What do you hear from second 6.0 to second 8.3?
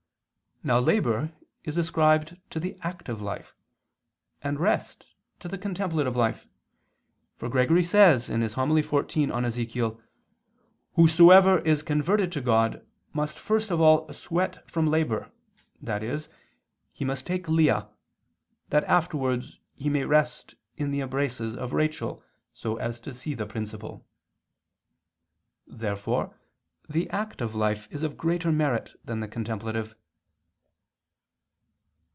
life; for Gregory says